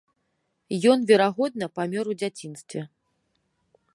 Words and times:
Ён 0.91 0.99
верагодна, 1.11 1.65
памёр 1.79 2.05
у 2.13 2.17
дзяцінстве. 2.21 2.81